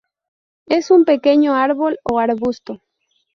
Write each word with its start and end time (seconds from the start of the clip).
Es 0.65 0.89
un 0.89 1.05
pequeño 1.05 1.53
árbol 1.53 1.99
o 2.01 2.17
arbusto. 2.17 2.81